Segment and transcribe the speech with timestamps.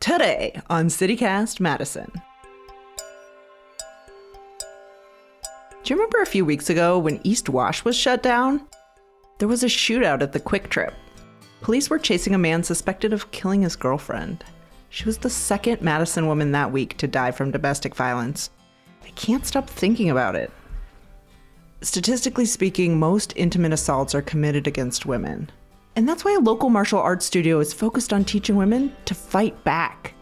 [0.00, 2.10] Today on CityCast Madison.
[5.82, 8.66] Do you remember a few weeks ago when East Wash was shut down?
[9.38, 10.94] There was a shootout at the Kwik Trip.
[11.60, 14.42] Police were chasing a man suspected of killing his girlfriend.
[14.88, 18.48] She was the second Madison woman that week to die from domestic violence.
[19.04, 20.50] I can't stop thinking about it.
[21.82, 25.50] Statistically speaking, most intimate assaults are committed against women.
[25.96, 29.62] And that's why a local martial arts studio is focused on teaching women to fight
[29.64, 30.14] back.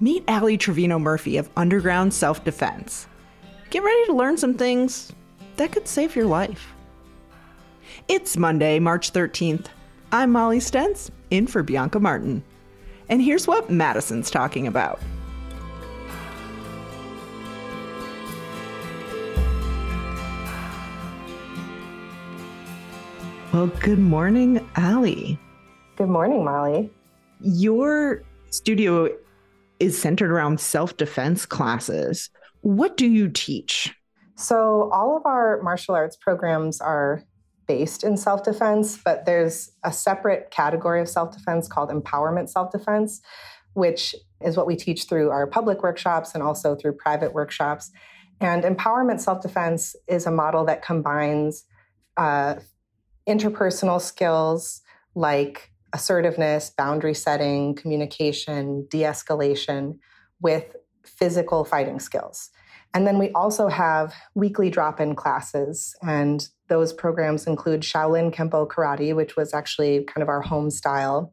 [0.00, 3.06] Meet Ali Treviño Murphy of Underground Self Defense.
[3.70, 5.12] Get ready to learn some things
[5.56, 6.72] that could save your life.
[8.08, 9.66] It's Monday, March 13th.
[10.12, 12.42] I'm Molly Stentz, in for Bianca Martin.
[13.08, 15.00] And here's what Madison's talking about.
[23.54, 25.38] Well, good morning, Ali.
[25.94, 26.90] Good morning, Molly.
[27.40, 29.08] Your studio
[29.78, 32.30] is centered around self defense classes.
[32.62, 33.94] What do you teach?
[34.34, 37.22] So, all of our martial arts programs are
[37.68, 42.72] based in self defense, but there's a separate category of self defense called empowerment self
[42.72, 43.20] defense,
[43.74, 47.92] which is what we teach through our public workshops and also through private workshops.
[48.40, 51.62] And empowerment self defense is a model that combines
[52.16, 52.56] uh,
[53.28, 54.82] interpersonal skills
[55.14, 59.98] like assertiveness, boundary setting, communication, de escalation
[60.40, 62.50] with physical fighting skills.
[62.92, 68.68] And then we also have weekly drop in classes, and those programs include Shaolin Kempo
[68.68, 71.32] Karate, which was actually kind of our home style.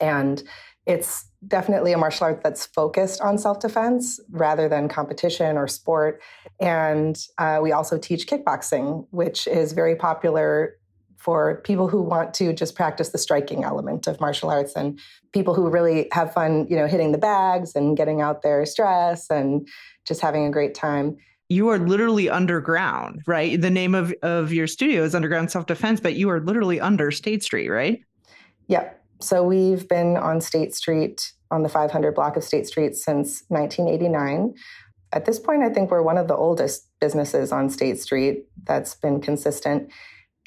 [0.00, 0.42] And
[0.86, 6.22] it's definitely a martial art that's focused on self defense rather than competition or sport.
[6.60, 10.76] And uh, we also teach kickboxing, which is very popular
[11.26, 14.96] for people who want to just practice the striking element of martial arts and
[15.32, 19.28] people who really have fun, you know, hitting the bags and getting out their stress
[19.28, 19.66] and
[20.06, 21.16] just having a great time.
[21.48, 23.60] You are literally underground, right?
[23.60, 27.10] The name of, of your studio is Underground Self Defense, but you are literally under
[27.10, 28.04] State Street, right?
[28.68, 29.02] Yep.
[29.20, 34.54] So we've been on State Street, on the 500 block of State Street since 1989.
[35.12, 38.94] At this point, I think we're one of the oldest businesses on State Street that's
[38.94, 39.90] been consistent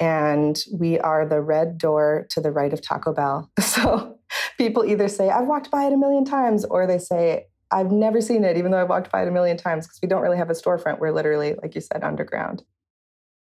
[0.00, 3.50] and we are the red door to the right of Taco Bell.
[3.60, 4.18] So
[4.58, 8.20] people either say, I've walked by it a million times, or they say, I've never
[8.20, 10.36] seen it, even though I've walked by it a million times, because we don't really
[10.36, 10.98] have a storefront.
[10.98, 12.64] We're literally, like you said, underground.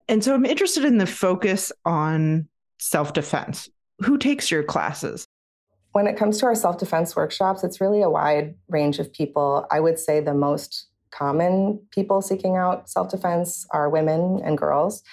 [0.07, 2.47] And so I'm interested in the focus on
[2.79, 3.69] self defense.
[3.99, 5.27] Who takes your classes?
[5.91, 9.67] When it comes to our self defense workshops, it's really a wide range of people.
[9.71, 15.03] I would say the most common people seeking out self defense are women and girls.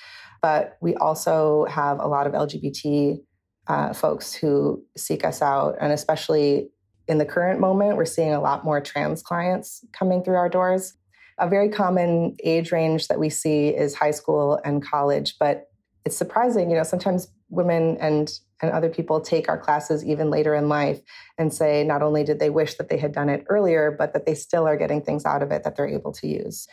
[0.43, 3.21] But we also have a lot of LGBT
[3.69, 5.77] uh, folks who seek us out.
[5.81, 6.71] And especially
[7.09, 10.95] in the current moment, we're seeing a lot more trans clients coming through our doors.
[11.39, 15.69] A very common age range that we see is high school and college, but
[16.05, 20.55] it's surprising, you know, sometimes women and and other people take our classes even later
[20.55, 21.01] in life
[21.37, 24.25] and say not only did they wish that they had done it earlier, but that
[24.25, 26.69] they still are getting things out of it that they're able to use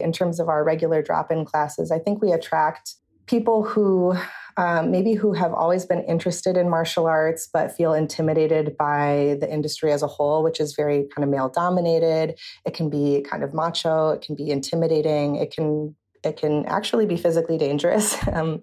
[0.00, 2.94] in terms of our regular drop in classes, I think we attract
[3.26, 4.16] people who
[4.56, 9.50] um, maybe who have always been interested in martial arts but feel intimidated by the
[9.50, 12.38] industry as a whole, which is very kind of male dominated.
[12.66, 14.10] It can be kind of macho.
[14.10, 15.36] It can be intimidating.
[15.36, 18.16] It can it can actually be physically dangerous.
[18.32, 18.60] um,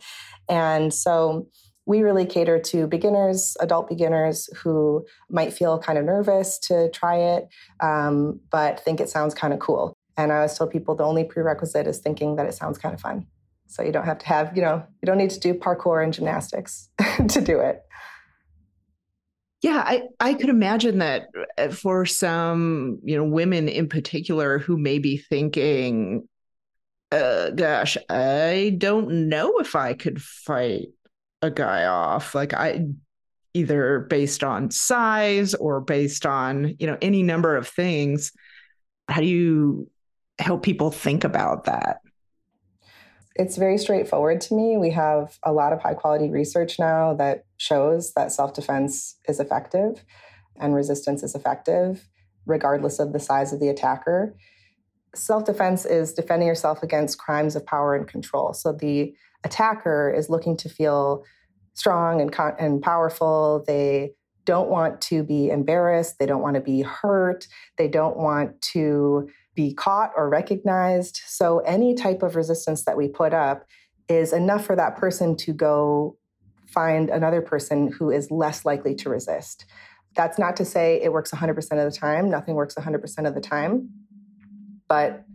[0.47, 1.47] and so
[1.87, 7.15] we really cater to beginners, adult beginners who might feel kind of nervous to try
[7.15, 7.47] it,
[7.79, 9.96] um, but think it sounds kind of cool.
[10.17, 12.99] And I always tell people the only prerequisite is thinking that it sounds kind of
[12.99, 13.27] fun.
[13.67, 16.13] So you don't have to have, you know, you don't need to do parkour and
[16.13, 16.89] gymnastics
[17.29, 17.81] to do it.
[19.61, 24.77] Yeah, I, I could imagine that uh, for some, you know, women in particular who
[24.77, 26.27] may be thinking,
[27.11, 30.89] uh, gosh, I don't know if I could fight
[31.41, 32.35] a guy off.
[32.35, 32.85] Like I
[33.53, 38.31] either based on size or based on, you know, any number of things.
[39.09, 39.89] How do you
[40.39, 42.01] help people think about that?
[43.35, 44.77] It's very straightforward to me.
[44.77, 49.39] We have a lot of high quality research now that shows that self defense is
[49.39, 50.03] effective
[50.59, 52.07] and resistance is effective,
[52.45, 54.35] regardless of the size of the attacker.
[55.15, 58.53] Self defense is defending yourself against crimes of power and control.
[58.53, 59.13] So the
[59.43, 61.23] attacker is looking to feel
[61.75, 63.63] strong and, con- and powerful.
[63.67, 64.13] They
[64.45, 66.17] don't want to be embarrassed.
[66.17, 67.47] They don't want to be hurt.
[67.77, 71.19] They don't want to be caught or recognized.
[71.25, 73.65] So any type of resistance that we put up
[74.07, 76.15] is enough for that person to go
[76.67, 79.65] find another person who is less likely to resist.
[80.15, 82.29] That's not to say it works 100% of the time.
[82.29, 83.89] Nothing works 100% of the time.
[84.87, 85.25] But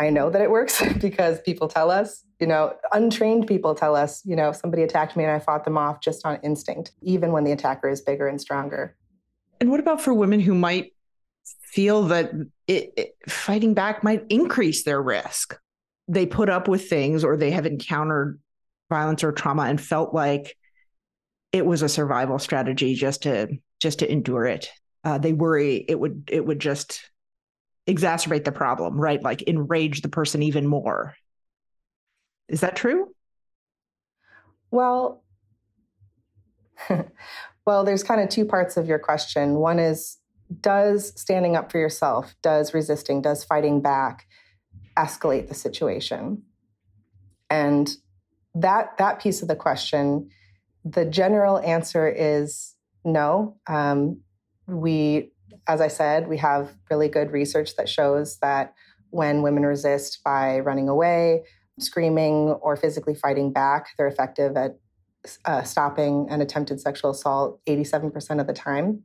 [0.00, 4.20] I know that it works because people tell us, you know, untrained people tell us,
[4.24, 7.44] you know, somebody attacked me and I fought them off just on instinct, even when
[7.44, 8.96] the attacker is bigger and stronger.
[9.60, 10.92] And what about for women who might
[11.62, 12.32] feel that
[12.66, 15.58] it, it, fighting back might increase their risk?
[16.08, 18.40] They put up with things or they have encountered
[18.88, 20.56] violence or trauma and felt like
[21.52, 23.48] it was a survival strategy just to
[23.80, 24.70] just to endure it.
[25.04, 27.10] Uh, they worry it would it would just
[27.88, 29.22] exacerbate the problem, right?
[29.22, 31.14] Like enrage the person even more.
[32.48, 33.14] Is that true?
[34.70, 35.22] Well,
[37.66, 39.54] well, there's kind of two parts of your question.
[39.54, 40.18] One is
[40.60, 44.26] does standing up for yourself, does resisting, does fighting back
[44.96, 46.42] escalate the situation?
[47.50, 47.90] And
[48.54, 50.30] that that piece of the question,
[50.84, 52.74] the general answer is
[53.04, 53.56] no.
[53.66, 54.20] Um,
[54.66, 55.32] we
[55.66, 58.74] as I said, we have really good research that shows that
[59.10, 61.44] when women resist by running away,
[61.78, 64.78] screaming, or physically fighting back, they're effective at
[65.44, 69.02] uh, stopping an attempted sexual assault 87% of the time.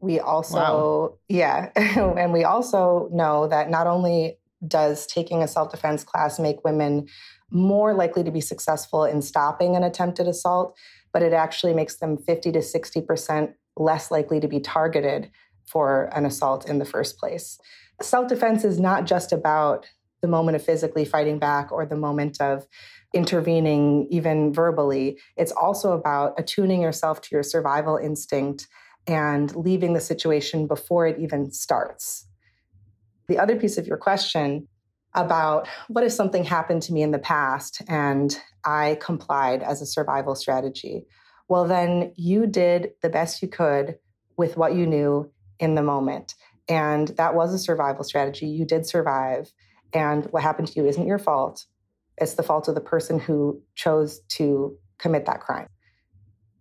[0.00, 1.18] We also, wow.
[1.28, 6.64] yeah, and we also know that not only does taking a self defense class make
[6.64, 7.08] women
[7.50, 10.76] more likely to be successful in stopping an attempted assault,
[11.12, 15.30] but it actually makes them 50 to 60% less likely to be targeted
[15.66, 17.58] for an assault in the first place.
[18.02, 19.86] Self defense is not just about
[20.22, 22.66] the moment of physically fighting back or the moment of
[23.14, 25.18] intervening, even verbally.
[25.36, 28.68] It's also about attuning yourself to your survival instinct
[29.06, 32.26] and leaving the situation before it even starts.
[33.28, 34.68] The other piece of your question
[35.14, 39.86] about what if something happened to me in the past and I complied as a
[39.86, 41.06] survival strategy?
[41.48, 43.98] Well, then you did the best you could
[44.36, 46.34] with what you knew in the moment.
[46.68, 48.46] And that was a survival strategy.
[48.46, 49.52] You did survive.
[49.92, 51.66] And what happened to you isn't your fault.
[52.18, 55.66] It's the fault of the person who chose to commit that crime.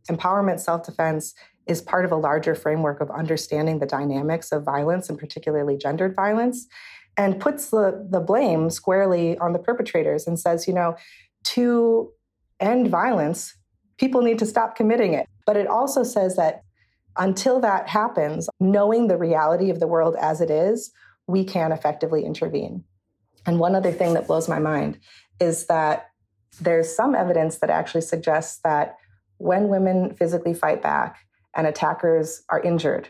[0.09, 1.35] Empowerment self defense
[1.69, 6.15] is part of a larger framework of understanding the dynamics of violence and particularly gendered
[6.15, 6.67] violence
[7.15, 10.95] and puts the, the blame squarely on the perpetrators and says, you know,
[11.43, 12.11] to
[12.59, 13.55] end violence,
[13.97, 15.27] people need to stop committing it.
[15.45, 16.63] But it also says that
[17.17, 20.91] until that happens, knowing the reality of the world as it is,
[21.27, 22.83] we can effectively intervene.
[23.45, 24.97] And one other thing that blows my mind
[25.39, 26.07] is that
[26.59, 28.97] there's some evidence that actually suggests that
[29.37, 31.17] when women physically fight back
[31.55, 33.09] and attackers are injured,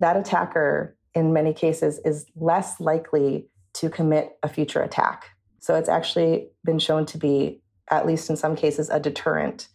[0.00, 5.26] that attacker, in many cases, is less likely to commit a future attack.
[5.60, 9.68] So it's actually been shown to be, at least in some cases, a deterrent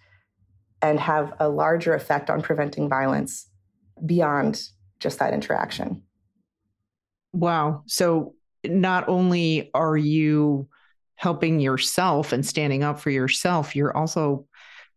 [0.82, 3.50] and have a larger effect on preventing violence
[4.06, 4.62] beyond
[5.00, 6.04] just that interaction.
[7.34, 7.84] Wow.
[7.88, 10.68] So not only are you
[11.16, 14.46] helping yourself and standing up for yourself, you're also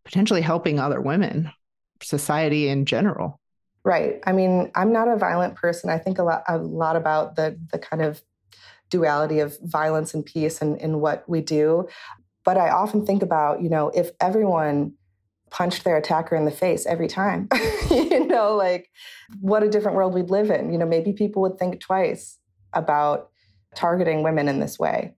[0.04, 1.50] potentially helping other women,
[2.02, 3.40] society in general.
[3.84, 4.20] Right.
[4.26, 5.88] I mean, I'm not a violent person.
[5.90, 8.22] I think a lot a lot about the the kind of
[8.90, 11.88] duality of violence and peace and in what we do.
[12.44, 14.94] But I often think about, you know, if everyone
[15.50, 17.48] punched their attacker in the face every time.
[17.90, 18.88] you know, like
[19.40, 20.72] what a different world we'd live in.
[20.72, 22.38] You know, maybe people would think twice
[22.72, 23.30] about
[23.74, 25.14] targeting women in this way.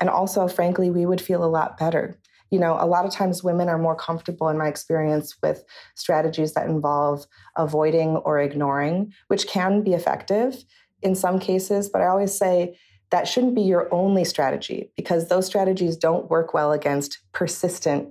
[0.00, 2.18] And also, frankly, we would feel a lot better.
[2.50, 5.64] You know, a lot of times women are more comfortable, in my experience, with
[5.94, 7.26] strategies that involve
[7.56, 10.64] avoiding or ignoring, which can be effective
[11.02, 11.88] in some cases.
[11.88, 12.78] But I always say
[13.10, 18.08] that shouldn't be your only strategy because those strategies don't work well against persistent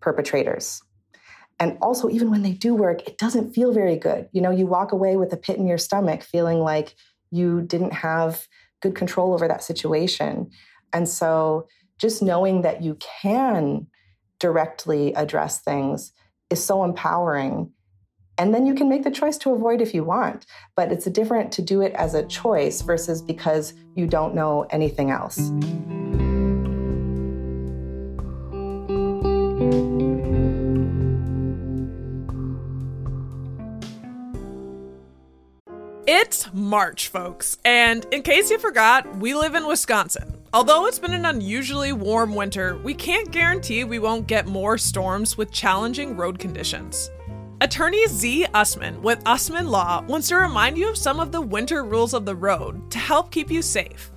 [0.00, 0.82] perpetrators.
[1.60, 4.28] And also, even when they do work, it doesn't feel very good.
[4.32, 6.94] You know, you walk away with a pit in your stomach feeling like
[7.30, 8.46] you didn't have
[8.80, 10.50] good control over that situation.
[10.92, 11.66] And so,
[11.98, 13.86] just knowing that you can
[14.38, 16.12] directly address things
[16.50, 17.72] is so empowering.
[18.38, 20.46] And then you can make the choice to avoid if you want.
[20.76, 25.10] But it's different to do it as a choice versus because you don't know anything
[25.10, 25.50] else.
[36.10, 40.37] It's March, folks, and in case you forgot, we live in Wisconsin.
[40.54, 45.36] Although it's been an unusually warm winter, we can't guarantee we won't get more storms
[45.36, 47.10] with challenging road conditions.
[47.60, 48.46] Attorney Z.
[48.54, 52.24] Usman with Usman Law wants to remind you of some of the winter rules of
[52.24, 54.10] the road to help keep you safe.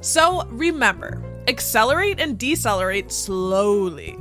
[0.00, 4.18] So remember, accelerate and decelerate slowly.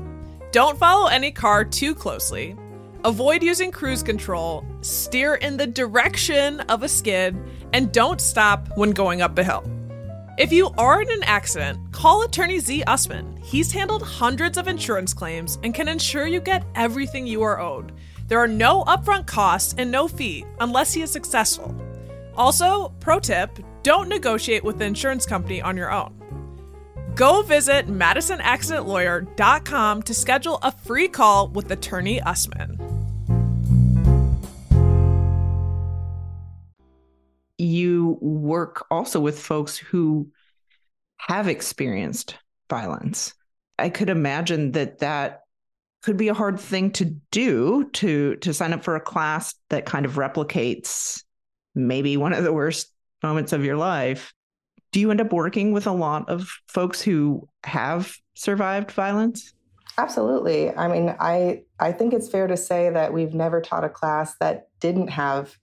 [0.51, 2.55] Don't follow any car too closely.
[3.03, 7.35] Avoid using cruise control, steer in the direction of a skid,
[7.73, 9.63] and don't stop when going up a hill.
[10.37, 13.37] If you are in an accident, call attorney Z Usman.
[13.37, 17.91] He's handled hundreds of insurance claims and can ensure you get everything you are owed.
[18.27, 21.75] There are no upfront costs and no fee unless he is successful.
[22.35, 26.13] Also, pro tip don't negotiate with the insurance company on your own.
[27.15, 32.86] Go visit MadisonAccidentLawyer.com to schedule a free call with attorney Usman.
[38.21, 40.31] Work also with folks who
[41.17, 42.35] have experienced
[42.69, 43.33] violence.
[43.79, 45.41] I could imagine that that
[46.03, 49.85] could be a hard thing to do to to sign up for a class that
[49.85, 51.23] kind of replicates
[51.75, 52.91] maybe one of the worst
[53.23, 54.33] moments of your life.
[54.91, 59.53] Do you end up working with a lot of folks who have survived violence?
[59.97, 60.73] Absolutely.
[60.75, 64.35] I mean, I I think it's fair to say that we've never taught a class
[64.39, 65.57] that didn't have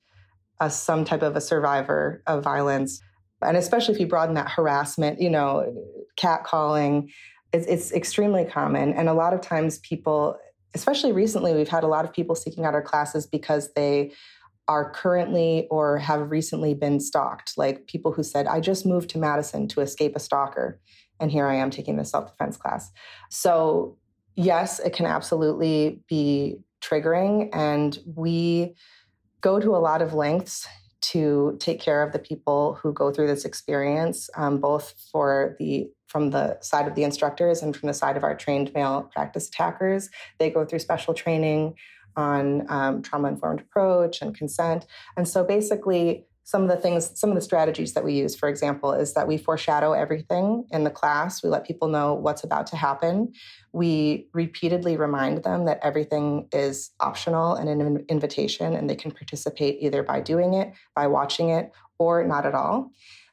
[0.69, 3.01] some type of a survivor of violence,
[3.43, 5.73] and especially if you broaden that harassment, you know,
[6.17, 7.11] catcalling,
[7.53, 8.93] it's, it's extremely common.
[8.93, 10.39] And a lot of times, people,
[10.75, 14.13] especially recently, we've had a lot of people seeking out our classes because they
[14.67, 19.19] are currently or have recently been stalked, like people who said, I just moved to
[19.19, 20.81] Madison to escape a stalker.
[21.21, 22.91] And here I am taking the self defense class.
[23.31, 23.99] So,
[24.37, 27.51] yes, it can absolutely be triggering.
[27.53, 28.75] And we
[29.45, 30.67] go to a lot of lengths
[31.03, 35.91] to take care of the people who go through this experience, um, both for the
[36.09, 39.49] from the side of the instructors and from the side of our trained male practice
[39.49, 40.09] attackers.
[40.39, 41.75] They go through special training
[42.17, 44.87] on um, trauma informed approach and consent.
[45.17, 48.51] And so basically, some of the things, some of the strategies that we use, for
[48.51, 51.43] example, is that we foreshadow everything in the class.
[51.43, 53.33] We let people know what's about to happen.
[53.73, 59.79] We repeatedly remind them that everything is optional and an invitation, and they can participate
[59.81, 62.91] either by doing it, by watching it, or not at all.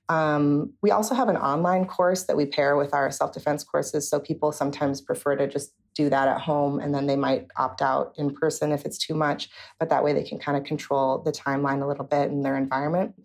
[0.08, 4.10] Um, we also have an online course that we pair with our self defense courses.
[4.10, 7.82] So people sometimes prefer to just do that at home and then they might opt
[7.82, 9.50] out in person if it's too much.
[9.80, 12.58] But that way they can kind of control the timeline a little bit in their
[12.58, 13.16] environment.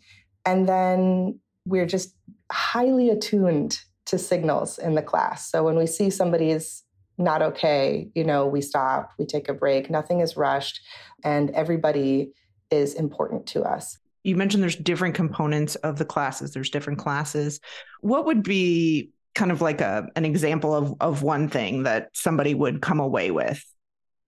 [0.44, 2.14] And then we're just
[2.50, 5.50] highly attuned to signals in the class.
[5.50, 6.82] So when we see somebody is
[7.18, 10.80] not okay, you know, we stop, we take a break, nothing is rushed,
[11.24, 12.32] and everybody
[12.70, 17.60] is important to us you mentioned there's different components of the classes there's different classes
[18.00, 22.54] what would be kind of like a an example of of one thing that somebody
[22.54, 23.62] would come away with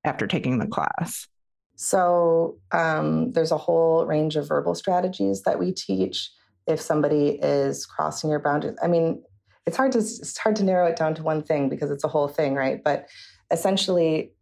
[0.05, 1.27] after taking the class.
[1.75, 6.31] So um, there's a whole range of verbal strategies that we teach
[6.67, 8.77] if somebody is crossing your boundaries.
[8.83, 9.23] I mean
[9.67, 12.09] it's hard to it's hard to narrow it down to one thing because it's a
[12.09, 12.83] whole thing right?
[12.85, 13.09] But
[13.51, 14.33] essentially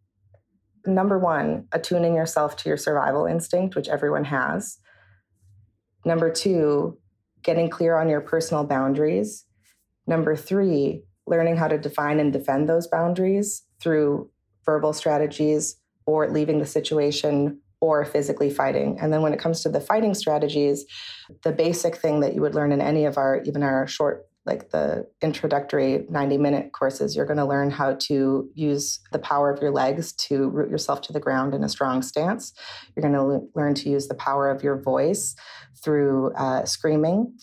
[0.84, 4.78] number one attuning yourself to your survival instinct which everyone has.
[6.04, 6.98] Number two,
[7.42, 9.45] getting clear on your personal boundaries.
[10.06, 14.30] Number three, learning how to define and defend those boundaries through
[14.64, 18.98] verbal strategies or leaving the situation or physically fighting.
[19.00, 20.86] And then when it comes to the fighting strategies,
[21.42, 24.70] the basic thing that you would learn in any of our, even our short like
[24.70, 29.60] the introductory 90 minute courses, you're going to learn how to use the power of
[29.60, 32.52] your legs to root yourself to the ground in a strong stance.
[32.94, 35.34] You're going to learn to use the power of your voice
[35.82, 37.36] through uh, screaming.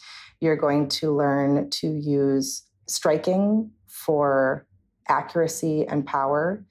[0.43, 4.67] You're going to learn to use striking for
[5.07, 6.65] accuracy and power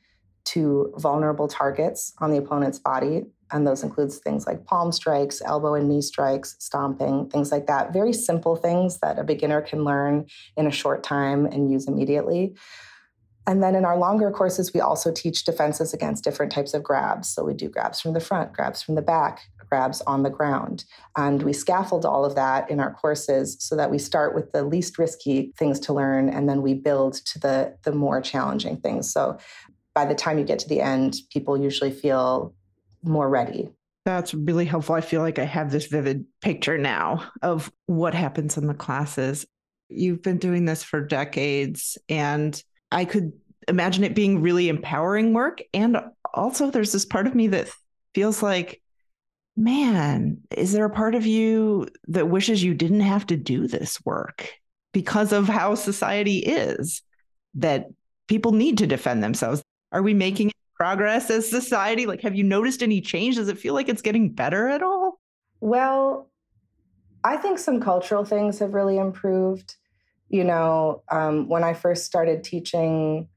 [0.44, 5.74] to vulnerable targets on the opponent's body and those includes things like palm strikes, elbow
[5.74, 7.92] and knee strikes, stomping, things like that.
[7.92, 10.26] Very simple things that a beginner can learn
[10.56, 12.54] in a short time and use immediately.
[13.46, 17.28] And then in our longer courses, we also teach defenses against different types of grabs.
[17.28, 20.84] So we do grabs from the front, grabs from the back, grabs on the ground.
[21.16, 24.64] And we scaffold all of that in our courses so that we start with the
[24.64, 29.12] least risky things to learn and then we build to the, the more challenging things.
[29.12, 29.38] So
[29.94, 32.54] by the time you get to the end, people usually feel
[33.02, 33.68] more ready.
[34.04, 34.96] That's really helpful.
[34.96, 39.46] I feel like I have this vivid picture now of what happens in the classes.
[39.88, 43.32] You've been doing this for decades, and I could
[43.68, 45.62] imagine it being really empowering work.
[45.72, 45.98] And
[46.34, 47.68] also, there's this part of me that
[48.12, 48.81] feels like,
[49.56, 54.02] man, is there a part of you that wishes you didn't have to do this
[54.04, 54.50] work
[54.92, 57.02] because of how society is,
[57.54, 57.88] that
[58.28, 59.62] people need to defend themselves?
[59.90, 62.06] Are we making progress as society?
[62.06, 63.36] Like, have you noticed any change?
[63.36, 65.20] Does it feel like it's getting better at all?
[65.60, 66.30] Well,
[67.24, 69.76] I think some cultural things have really improved.
[70.28, 73.28] You know, um, when I first started teaching,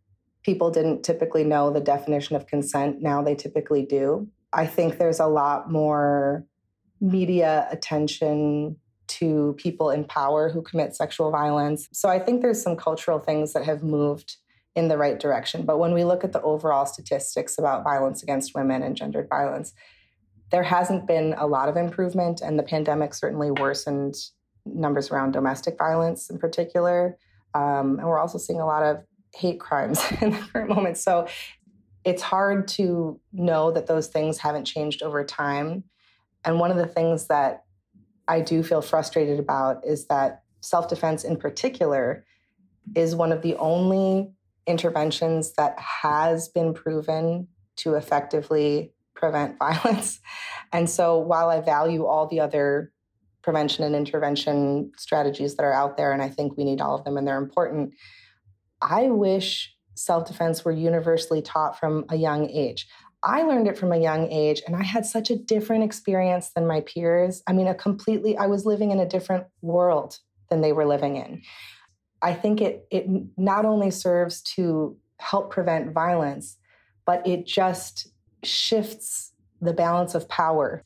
[0.44, 3.02] people didn't typically know the definition of consent.
[3.02, 4.30] Now they typically do.
[4.56, 6.46] I think there's a lot more
[7.02, 11.88] media attention to people in power who commit sexual violence.
[11.92, 14.38] So I think there's some cultural things that have moved
[14.76, 15.66] in the right direction.
[15.66, 19.74] But when we look at the overall statistics about violence against women and gendered violence,
[20.52, 24.16] there hasn't been a lot of improvement, and the pandemic certainly worsened
[24.66, 27.18] numbers around domestic violence in particular.
[27.54, 29.04] Um, and we're also seeing a lot of
[29.36, 30.98] hate crimes in the current moment.
[30.98, 31.28] So
[32.06, 35.84] it's hard to know that those things haven't changed over time.
[36.46, 37.64] And one of the things that
[38.28, 42.24] I do feel frustrated about is that self defense, in particular,
[42.96, 44.32] is one of the only
[44.68, 47.48] interventions that has been proven
[47.78, 50.20] to effectively prevent violence.
[50.72, 52.92] And so while I value all the other
[53.42, 57.04] prevention and intervention strategies that are out there, and I think we need all of
[57.04, 57.94] them and they're important,
[58.82, 62.88] I wish self defense were universally taught from a young age.
[63.24, 66.68] I learned it from a young age and I had such a different experience than
[66.68, 67.42] my peers.
[67.48, 71.16] I mean, a completely, I was living in a different world than they were living
[71.16, 71.42] in.
[72.22, 76.58] I think it, it not only serves to help prevent violence,
[77.06, 78.08] but it just
[78.44, 80.84] shifts the balance of power.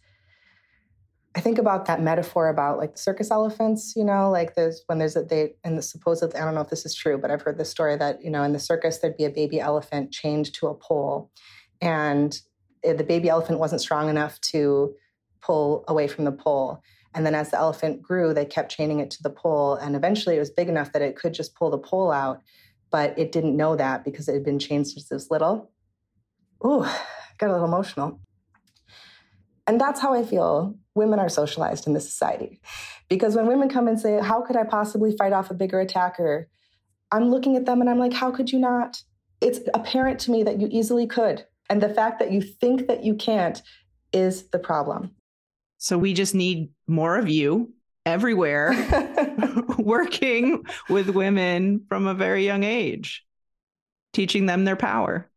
[1.40, 5.16] I think about that metaphor about like circus elephants, you know, like there's when there's
[5.16, 7.58] a they and the supposed I don't know if this is true, but I've heard
[7.58, 10.68] the story that, you know, in the circus there'd be a baby elephant chained to
[10.68, 11.32] a pole
[11.80, 12.38] and
[12.84, 14.94] the baby elephant wasn't strong enough to
[15.40, 16.84] pull away from the pole.
[17.16, 19.76] And then as the elephant grew, they kept chaining it to the pole.
[19.76, 22.42] And eventually it was big enough that it could just pull the pole out.
[22.92, 25.72] But it didn't know that because it had been chained since it was little.
[26.66, 26.86] Ooh,
[27.38, 28.20] got a little emotional.
[29.70, 32.60] And that's how I feel women are socialized in this society.
[33.08, 36.50] Because when women come and say, How could I possibly fight off a bigger attacker?
[37.12, 39.00] I'm looking at them and I'm like, How could you not?
[39.42, 41.46] It's apparent to me that you easily could.
[41.70, 43.62] And the fact that you think that you can't
[44.12, 45.12] is the problem.
[45.78, 47.72] So we just need more of you
[48.08, 48.74] everywhere
[49.78, 53.24] working with women from a very young age,
[54.14, 55.30] teaching them their power.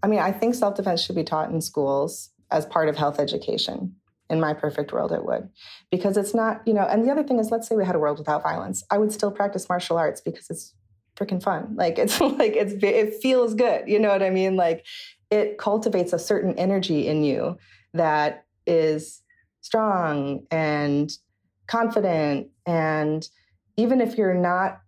[0.00, 3.18] I mean, I think self defense should be taught in schools as part of health
[3.18, 3.96] education.
[4.30, 5.50] In my perfect world, it would.
[5.90, 7.98] Because it's not, you know, and the other thing is, let's say we had a
[7.98, 8.82] world without violence.
[8.90, 10.74] I would still practice martial arts because it's
[11.16, 11.74] freaking fun.
[11.76, 13.88] Like, it's like, it's, it feels good.
[13.88, 14.56] You know what I mean?
[14.56, 14.86] Like,
[15.30, 17.58] it cultivates a certain energy in you
[17.92, 19.22] that is
[19.60, 21.12] strong and
[21.66, 22.48] confident.
[22.66, 23.28] And
[23.76, 24.80] even if you're not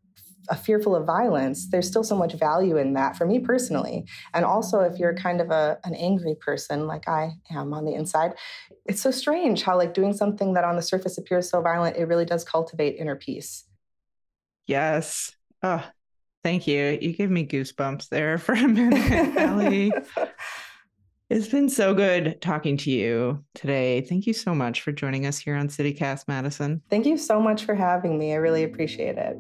[0.57, 4.04] fearful of violence, there's still so much value in that for me personally.
[4.33, 7.94] And also, if you're kind of a, an angry person like I am on the
[7.94, 8.35] inside,
[8.87, 12.07] it's so strange how, like, doing something that on the surface appears so violent, it
[12.07, 13.64] really does cultivate inner peace.
[14.66, 15.33] Yes.
[15.62, 15.85] Oh,
[16.44, 16.98] Thank you.
[17.00, 19.92] You gave me goosebumps there for a minute, Ali.
[21.30, 24.02] it's been so good talking to you today.
[24.02, 26.83] Thank you so much for joining us here on CityCast Madison.
[26.90, 28.35] Thank you so much for having me.
[28.35, 29.38] I really appreciate it.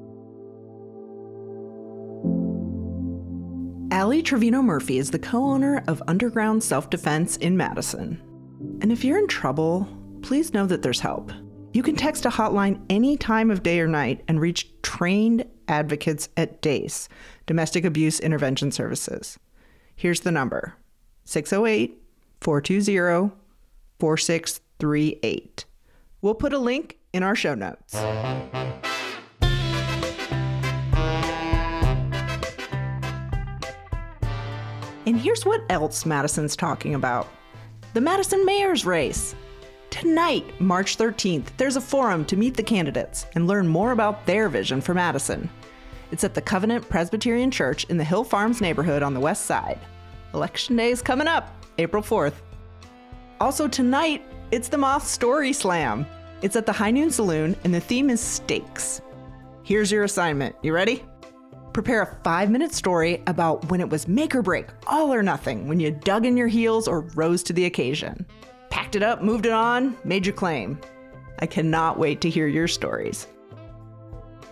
[3.94, 8.20] Ali Treviño Murphy is the co owner of Underground Self Defense in Madison.
[8.80, 9.86] And if you're in trouble,
[10.20, 11.30] please know that there's help.
[11.72, 16.28] You can text a hotline any time of day or night and reach trained advocates
[16.36, 17.08] at DAIS,
[17.46, 19.38] Domestic Abuse Intervention Services.
[19.94, 20.74] Here's the number
[21.24, 21.96] 608
[22.40, 23.32] 420
[24.00, 25.64] 4638.
[26.20, 27.94] We'll put a link in our show notes.
[35.06, 37.28] And here's what else Madison's talking about
[37.92, 39.34] the Madison Mayor's Race.
[39.90, 44.48] Tonight, March 13th, there's a forum to meet the candidates and learn more about their
[44.48, 45.48] vision for Madison.
[46.10, 49.78] It's at the Covenant Presbyterian Church in the Hill Farms neighborhood on the west side.
[50.32, 52.34] Election day is coming up, April 4th.
[53.40, 56.06] Also, tonight, it's the Moth Story Slam.
[56.42, 59.00] It's at the High Noon Saloon, and the theme is stakes.
[59.62, 60.56] Here's your assignment.
[60.62, 61.04] You ready?
[61.74, 65.68] Prepare a five minute story about when it was make or break, all or nothing,
[65.68, 68.24] when you dug in your heels or rose to the occasion
[68.74, 70.76] packed it up, moved it on, made your claim.
[71.38, 73.28] I cannot wait to hear your stories.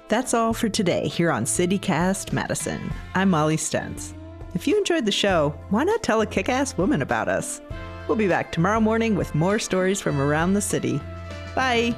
[0.07, 2.93] That's all for today here on CityCast Madison.
[3.15, 4.15] I'm Molly Stentz.
[4.55, 7.61] If you enjoyed the show, why not tell a kick ass woman about us?
[8.07, 11.01] We'll be back tomorrow morning with more stories from around the city.
[11.57, 11.95] Bye.